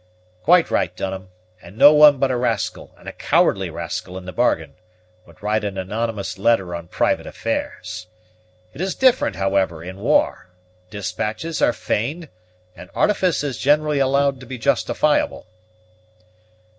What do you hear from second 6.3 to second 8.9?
letter on private affairs. It